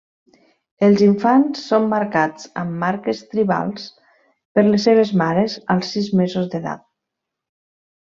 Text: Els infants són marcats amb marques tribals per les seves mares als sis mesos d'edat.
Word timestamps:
Els 0.87 1.03
infants 1.07 1.65
són 1.73 1.85
marcats 1.91 2.49
amb 2.63 2.73
marques 2.85 3.23
tribals 3.35 3.87
per 4.57 4.67
les 4.73 4.91
seves 4.91 5.15
mares 5.25 5.63
als 5.77 5.97
sis 5.97 6.13
mesos 6.25 6.53
d'edat. 6.57 6.87